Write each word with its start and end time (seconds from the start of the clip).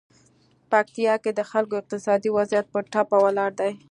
پکتیکا 0.71 1.15
کې 1.23 1.31
د 1.35 1.41
خلکو 1.51 1.75
اقتصادي 1.81 2.29
وضعیت 2.37 2.65
په 2.73 2.79
ټپه 2.91 3.17
ولاړ 3.23 3.51
دی. 3.59 3.71